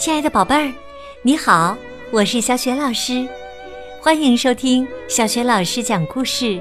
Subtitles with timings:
[0.00, 0.72] 亲爱的宝贝儿，
[1.20, 1.76] 你好，
[2.10, 3.28] 我是小雪老师，
[4.00, 6.58] 欢迎收听小雪老师讲故事，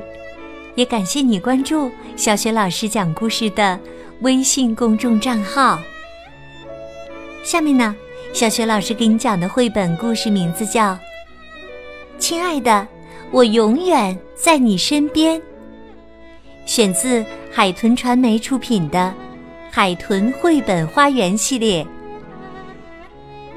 [0.75, 3.79] 也感谢你关注小雪老师讲故事的
[4.19, 5.79] 微信公众账号。
[7.41, 7.95] 下面呢，
[8.33, 10.91] 小雪老师给你讲的绘本故事名字叫
[12.17, 12.85] 《亲爱的，
[13.31, 15.39] 我永远在你身边》，
[16.65, 18.99] 选自海豚传媒出品的
[19.73, 21.87] 《海豚绘本花园》系列。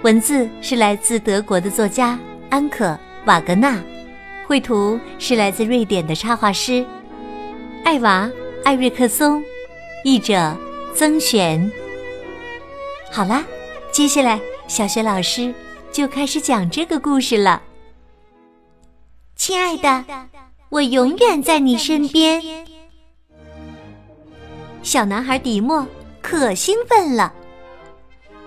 [0.02, 2.18] 文字是来自德国的作家
[2.50, 2.86] 安可·
[3.24, 3.80] 瓦格纳，
[4.48, 6.84] 绘图是来自瑞典的插画师
[7.84, 8.26] 艾娃·
[8.64, 9.40] 艾瑞克松，
[10.02, 10.56] 译者
[10.92, 11.70] 曾璇。
[13.12, 13.44] 好啦，
[13.92, 15.54] 接下来小学老师
[15.92, 17.62] 就开始讲这个故事了。
[19.36, 20.04] 亲爱的，
[20.68, 22.42] 我永远在你身边。
[24.82, 25.86] 小男孩迪莫
[26.20, 27.32] 可兴奋了。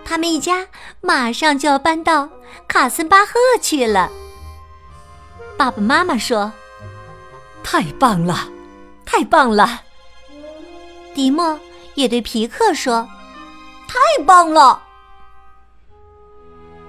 [0.05, 0.68] 他们一家
[1.02, 2.30] 马上就要搬到
[2.68, 4.09] 卡森巴赫去了。
[5.58, 6.53] 爸爸妈妈说
[7.64, 8.48] ：“太棒了，
[9.06, 9.81] 太棒了！”
[11.16, 11.59] 迪莫
[11.95, 13.09] 也对皮克说
[13.88, 14.83] ：“太棒了！”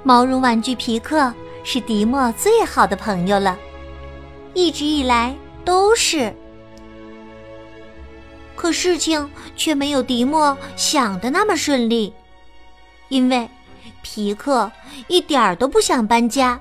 [0.04, 1.32] 毛绒玩具皮克
[1.64, 3.56] 是迪莫最好的朋友了，
[4.52, 6.32] 一直以来都是。
[8.54, 12.12] 可事情却没有迪莫想的那么顺利。
[13.08, 13.48] 因为
[14.02, 14.70] 皮克
[15.08, 16.60] 一点儿都不想搬家，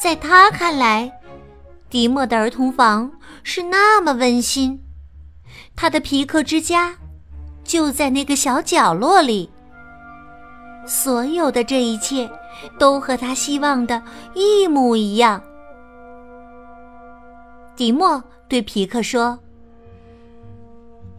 [0.00, 1.12] 在他看来，
[1.90, 3.10] 迪莫的儿童房
[3.42, 4.82] 是那么温馨，
[5.74, 6.96] 他的皮克之家
[7.64, 9.50] 就在那个小角落里，
[10.86, 12.30] 所有的这一切
[12.78, 14.02] 都和他希望的
[14.34, 15.42] 一模一样。
[17.76, 19.38] 迪莫对皮克说：“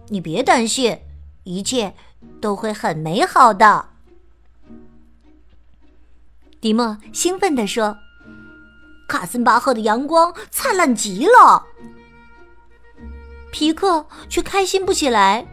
[0.07, 0.97] 你别担心，
[1.43, 1.93] 一切。”
[2.41, 3.85] 都会很美好的，
[6.61, 7.97] 迪莫兴奋地说
[9.07, 11.63] ：“卡森巴赫的阳光灿烂极了。”
[13.51, 15.45] 皮克却开心不起来。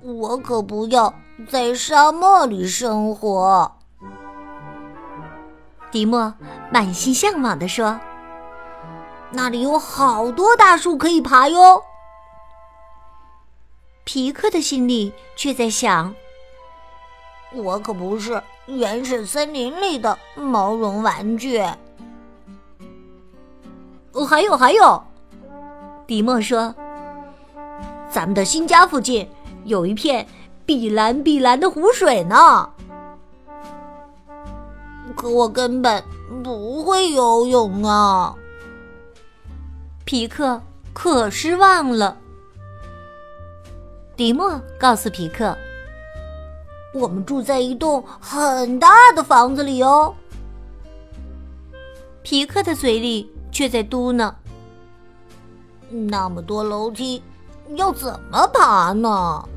[0.00, 1.14] 我可不要
[1.48, 3.70] 在沙漠里生活。
[5.90, 6.34] 迪莫
[6.72, 8.00] 满心向往地说
[9.30, 11.82] ：“那里有好多大树可以爬哟。”
[14.04, 16.14] 皮克的心里却在想
[17.54, 21.62] ：“我可不是原始森林里的毛绒玩具。”
[24.12, 25.02] 哦，还有还有，
[26.06, 26.74] 迪莫说
[28.10, 29.28] ：“咱们的新家附近
[29.64, 30.26] 有一片
[30.66, 32.68] 碧蓝碧蓝的湖水呢。”
[35.16, 36.02] 可我根本
[36.42, 38.34] 不会游泳啊！
[40.04, 40.60] 皮克
[40.92, 42.16] 可失望了。
[44.16, 45.56] 迪莫告诉皮克
[46.94, 50.14] ：“我们住在一栋很大的房子里哦。”
[52.22, 54.32] 皮克的嘴里却在嘟囔
[55.88, 57.22] ：“那么多楼梯，
[57.74, 59.48] 要怎么爬呢？”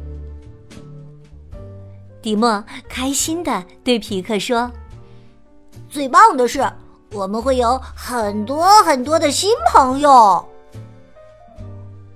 [2.23, 4.71] 迪莫开心的对皮克说
[5.89, 6.67] ：“最棒的是，
[7.11, 10.09] 我们会有很多很多的新朋友。”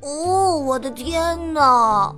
[0.02, 2.16] 哦，我的天哪！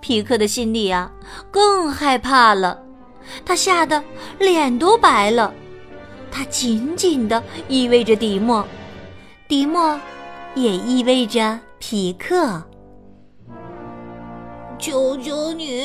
[0.00, 1.10] 皮克的心里啊，
[1.50, 2.82] 更害怕了，
[3.44, 4.02] 他吓得
[4.38, 5.52] 脸都白了。
[6.30, 8.66] 他紧紧的依偎着迪莫，
[9.48, 9.98] 迪莫
[10.54, 12.62] 也依偎着皮克。
[14.78, 15.82] 求求你，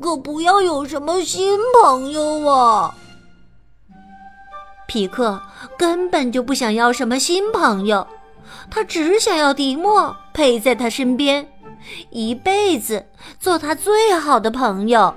[0.00, 2.94] 可不要有什么新朋友啊！
[4.88, 5.40] 皮克
[5.78, 8.06] 根本就不想要什么新朋友，
[8.70, 11.46] 他只想要迪莫陪在他身边。
[12.10, 13.06] 一辈子
[13.38, 15.14] 做他最好的朋友。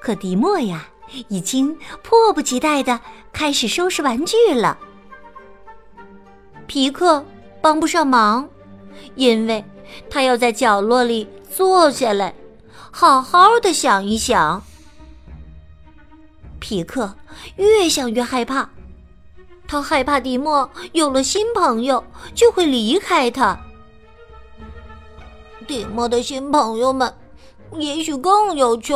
[0.00, 0.88] 可迪莫呀，
[1.28, 3.00] 已经迫不及待的
[3.32, 4.76] 开始收拾玩具了。
[6.66, 7.24] 皮克
[7.62, 8.48] 帮不上忙，
[9.14, 9.64] 因为
[10.10, 12.34] 他要在角落里坐下来，
[12.90, 14.62] 好好的想一想。
[16.58, 17.14] 皮克
[17.56, 18.70] 越想越害怕，
[19.66, 22.02] 他害怕迪莫有了新朋友
[22.34, 23.58] 就会离开他。
[25.66, 27.12] 迪莫的新朋友们，
[27.72, 28.92] 也许更有趣，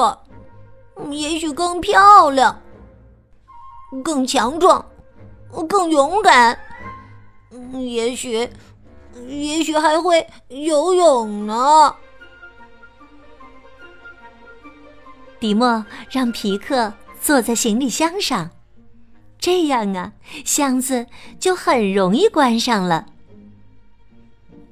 [1.10, 2.60] 也许更漂亮，
[4.04, 4.84] 更强壮，
[5.68, 6.58] 更勇敢，
[7.72, 8.48] 也许，
[9.26, 11.94] 也许还会游泳呢。
[15.40, 18.50] 迪莫让皮克坐在行李箱上，
[19.38, 20.12] 这样啊，
[20.44, 21.06] 箱子
[21.38, 23.06] 就很容易关上了。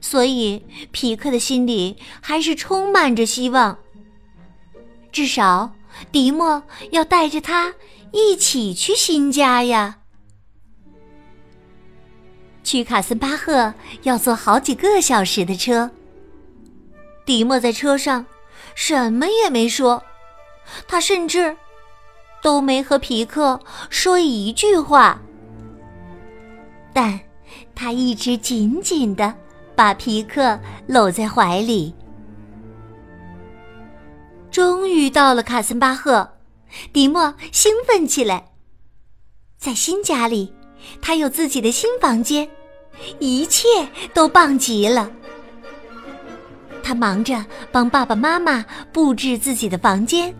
[0.00, 3.78] 所以，皮克的心里还是充满着希望。
[5.10, 5.72] 至少
[6.12, 7.74] 迪莫要带着他
[8.12, 9.98] 一起去新家呀。
[12.62, 13.72] 去卡森巴赫
[14.02, 15.90] 要坐好几个小时的车。
[17.24, 18.26] 迪莫在车上
[18.74, 20.02] 什么也没说，
[20.86, 21.56] 他甚至
[22.42, 23.58] 都没和皮克
[23.88, 25.20] 说一句话，
[26.92, 27.18] 但
[27.74, 29.34] 他一直紧紧的
[29.76, 30.58] 把皮克
[30.88, 31.94] 搂在怀里。
[34.50, 36.32] 终于到了卡森巴赫，
[36.92, 38.52] 迪莫兴奋起来，
[39.58, 40.52] 在新家里。
[41.02, 42.48] 他有自己的新房间，
[43.18, 43.66] 一切
[44.14, 45.10] 都棒极了。
[46.82, 50.32] 他忙着帮爸爸妈妈布置自己的房间，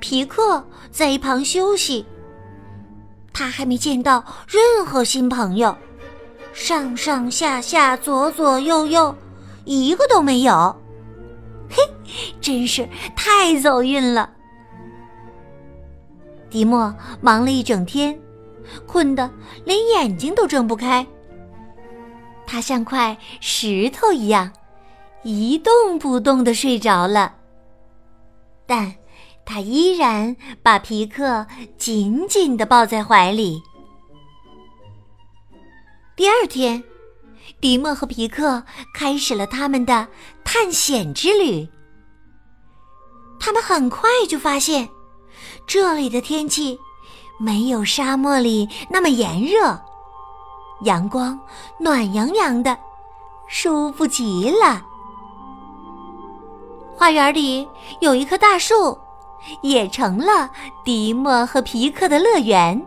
[0.00, 2.04] 皮克在一旁休息。
[3.32, 5.74] 他还没见到任何新朋友，
[6.52, 9.14] 上上下下、左左右右，
[9.64, 10.76] 一个都没有。
[11.68, 11.76] 嘿，
[12.40, 14.30] 真是太走运了。
[16.50, 18.18] 迪莫忙了一整天，
[18.86, 19.30] 困得
[19.64, 21.06] 连眼睛都睁不开。
[22.46, 24.50] 他像块石头一样，
[25.22, 27.34] 一动不动的睡着了。
[28.66, 28.92] 但
[29.44, 31.46] 他依然把皮克
[31.78, 33.62] 紧紧的抱在怀里。
[36.20, 36.84] 第二天，
[37.62, 38.62] 迪莫和皮克
[38.92, 40.06] 开始了他们的
[40.44, 41.66] 探险之旅。
[43.40, 44.86] 他们很快就发现。
[45.66, 46.78] 这里的天气
[47.38, 49.80] 没有沙漠里那么炎热，
[50.82, 51.40] 阳光
[51.78, 52.76] 暖洋洋的，
[53.48, 54.82] 舒服极了。
[56.94, 57.66] 花园里
[58.00, 58.98] 有一棵大树，
[59.62, 60.50] 也成了
[60.84, 62.86] 迪莫和皮克的乐园。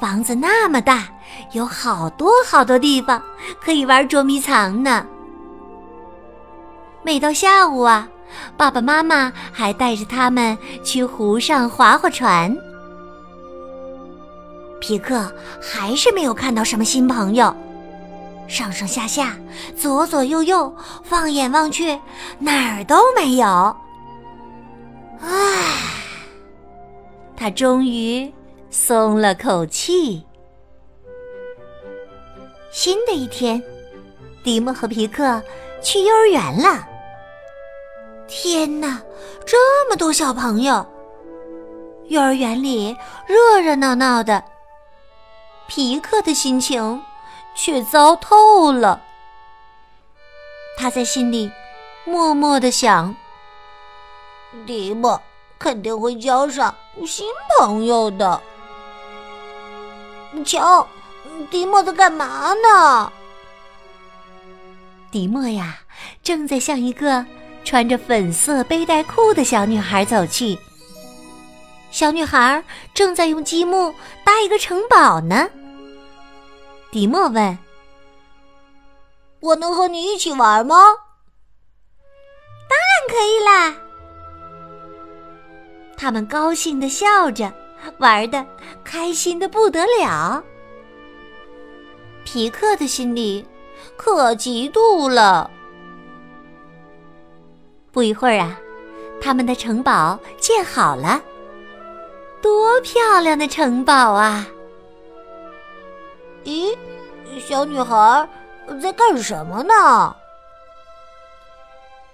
[0.00, 1.08] 房子那么大，
[1.52, 3.22] 有好多好多地方
[3.60, 5.06] 可以玩捉迷藏呢。
[7.02, 8.08] 每到下午啊。
[8.58, 12.54] 爸爸妈妈还带着他们去湖上划划船。
[14.80, 17.56] 皮克还是没有看到什么新朋友，
[18.46, 19.34] 上上下下、
[19.74, 20.70] 左左右右，
[21.02, 21.98] 放眼望去，
[22.38, 23.74] 哪儿都没有。
[25.22, 25.30] 唉，
[27.34, 28.30] 他终于
[28.70, 30.24] 松了口气。
[32.70, 33.62] 新的一天，
[34.44, 35.42] 迪莫和皮克
[35.82, 36.86] 去幼儿园了。
[38.26, 39.02] 天哪，
[39.46, 40.86] 这么多小朋友！
[42.08, 44.44] 幼儿园里热热闹闹的，
[45.66, 47.02] 皮克的心情
[47.54, 49.02] 却糟透了。
[50.76, 51.50] 他在心里
[52.04, 53.14] 默默的想：
[54.66, 55.20] 迪莫
[55.58, 56.74] 肯定会交上
[57.06, 57.26] 新
[57.58, 58.40] 朋友的。
[60.44, 60.86] 瞧，
[61.50, 63.12] 迪莫在干嘛呢？
[65.10, 65.78] 迪莫呀，
[66.22, 67.24] 正在向一个。
[67.64, 70.58] 穿着粉色背带裤的小女孩走去。
[71.90, 72.64] 小女孩
[72.94, 73.94] 正在用积木
[74.24, 75.50] 搭一个城堡呢。
[76.90, 77.58] 迪莫问
[79.40, 80.76] ：“我能和你一起玩吗
[82.70, 83.76] ？”“当然可以啦！”
[85.94, 87.52] 他们高兴的笑着，
[87.98, 88.44] 玩的
[88.84, 90.42] 开心的不得了。
[92.24, 93.44] 皮克的心里
[93.96, 95.50] 可嫉妒了。
[97.90, 98.58] 不一会儿啊，
[99.20, 101.22] 他们的城堡建好了。
[102.40, 104.46] 多漂亮的城堡啊！
[106.44, 106.76] 咦，
[107.40, 108.28] 小女孩
[108.80, 110.14] 在干什么呢？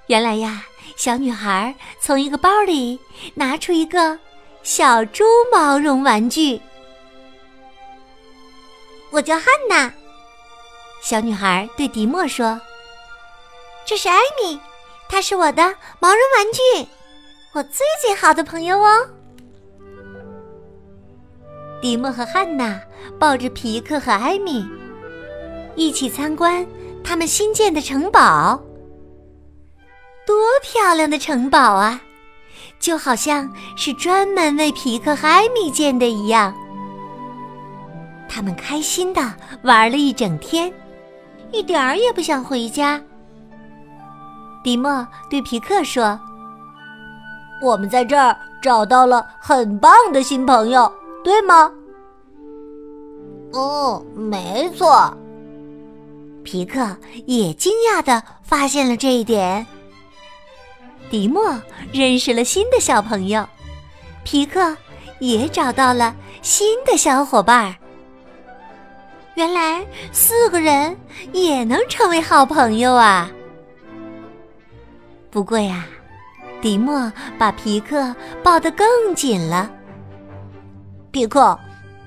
[0.07, 0.65] 原来呀，
[0.97, 2.99] 小女孩从一个包里
[3.35, 4.19] 拿出一个
[4.65, 6.59] 小猪毛绒玩具。
[9.11, 9.93] 我叫汉娜。
[11.03, 12.59] 小女孩对迪莫说
[13.85, 14.59] ：“这是艾米。”
[15.07, 15.63] 它是我的
[16.01, 16.89] 毛绒玩具，
[17.53, 19.07] 我最最好的朋友哦。
[21.83, 22.81] 迪莫和汉娜
[23.21, 24.67] 抱着皮克和艾米，
[25.77, 26.67] 一起参观
[27.05, 28.61] 他们新建的城堡。
[30.27, 32.01] 多漂亮的城堡啊！
[32.85, 36.55] 就好像是专门为皮克和艾米建的一样。
[38.29, 39.23] 他们开心的
[39.63, 40.71] 玩了一整天，
[41.51, 43.01] 一点儿也不想回家。
[44.63, 46.21] 迪莫对皮克说
[47.65, 50.93] ：“我们在这儿找到了很棒的新朋友，
[51.25, 51.73] 对吗
[53.55, 55.11] ？”“哦，没错。”
[56.45, 56.87] 皮克
[57.25, 59.67] 也惊讶的发现了这一点。
[61.11, 61.61] 迪莫
[61.93, 63.47] 认识了新的小朋友，
[64.25, 64.77] 皮克
[65.21, 67.75] 也找到了新的小伙伴。
[69.35, 70.97] 原来四个人
[71.33, 73.31] 也能成为好朋友啊！
[75.31, 75.85] 不过呀，
[76.61, 79.71] 迪莫把皮克抱得更紧了。
[81.11, 81.59] 皮克，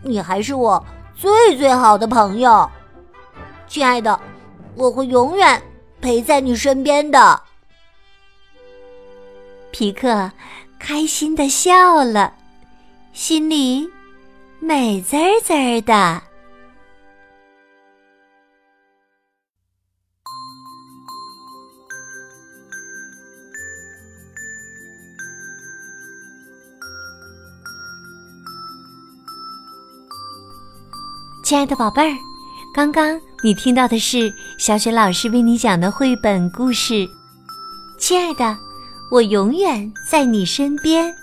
[0.04, 0.84] 你还是我
[1.16, 2.70] 最最好的朋友，
[3.68, 4.20] 亲爱的，
[4.76, 5.62] 我会永远
[6.02, 7.42] 陪在你身边的。
[9.78, 10.32] 皮克
[10.80, 12.34] 开心的笑了，
[13.14, 13.88] 心里
[14.60, 15.54] 美滋滋
[15.84, 16.20] 的。
[31.44, 32.18] 亲爱的宝贝儿，
[32.74, 37.08] 刚刚你听到的是小雪老师为你讲的绘本故事。
[38.00, 38.58] 亲爱的，
[39.10, 41.14] 我永远在你身边。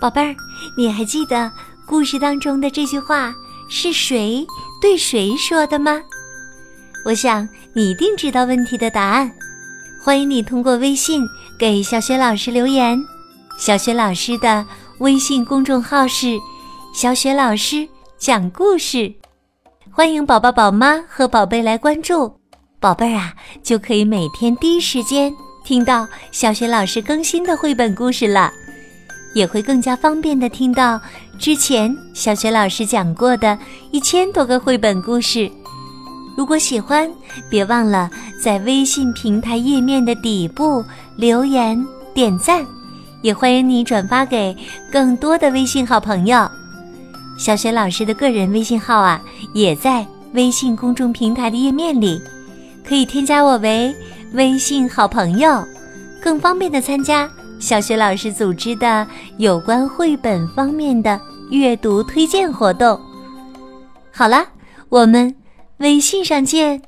[0.00, 0.34] 宝贝儿，
[0.76, 1.50] 你还记得
[1.86, 3.34] 故事当中的这句话
[3.68, 4.46] 是谁
[4.80, 6.00] 对谁说的吗？
[7.04, 9.30] 我想你一定知道问题的答案。
[10.02, 11.22] 欢迎你通过微信
[11.58, 12.98] 给小雪老师留言。
[13.58, 14.66] 小雪老师的
[14.98, 16.38] 微信公众号是
[16.94, 17.86] “小雪老师
[18.18, 19.12] 讲故事”。
[19.92, 22.34] 欢迎宝宝、宝妈和宝贝来关注，
[22.80, 25.32] 宝贝儿啊，就可以每天第一时间
[25.64, 28.52] 听到小学老师更新的绘本故事了，
[29.34, 31.00] 也会更加方便的听到
[31.38, 33.58] 之前小学老师讲过的
[33.90, 35.50] 一千多个绘本故事。
[36.36, 37.10] 如果喜欢，
[37.48, 38.10] 别忘了
[38.42, 40.84] 在微信平台页面的底部
[41.16, 42.62] 留言点赞，
[43.22, 44.54] 也欢迎你转发给
[44.92, 46.46] 更多的微信好朋友。
[47.38, 49.18] 小雪老师的个人微信号啊，
[49.54, 52.20] 也在微信公众平台的页面里，
[52.86, 53.94] 可以添加我为
[54.32, 55.64] 微信好朋友，
[56.22, 59.06] 更方便的参加小学老师组织的
[59.38, 61.18] 有关绘本方面的
[61.50, 63.00] 阅读推荐活动。
[64.12, 64.46] 好了，
[64.88, 65.34] 我们
[65.78, 66.82] 微信上见。